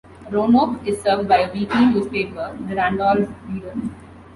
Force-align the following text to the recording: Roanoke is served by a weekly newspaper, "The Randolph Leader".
Roanoke 0.31 0.87
is 0.87 0.99
served 0.99 1.29
by 1.29 1.41
a 1.41 1.53
weekly 1.53 1.85
newspaper, 1.85 2.57
"The 2.67 2.75
Randolph 2.75 3.29
Leader". 3.47 3.73